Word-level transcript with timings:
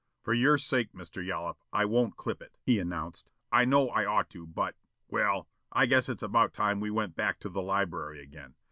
"For 0.23 0.33
your 0.33 0.57
sake, 0.57 0.93
Mr. 0.93 1.23
Yollop, 1.23 1.59
I 1.71 1.85
won't 1.85 2.17
clip 2.17 2.41
it," 2.41 2.57
he 2.63 2.79
announced. 2.79 3.29
"I 3.51 3.65
know 3.65 3.91
I'd 3.91 4.07
ought 4.07 4.31
to, 4.31 4.47
but 4.47 4.75
Well, 5.07 5.47
I 5.71 5.85
guess 5.85 6.09
it's 6.09 6.23
about 6.23 6.53
time 6.55 6.79
we 6.79 6.89
went 6.89 7.15
back 7.15 7.39
to 7.41 7.49
the 7.49 7.61
library 7.61 8.19
again. 8.19 8.55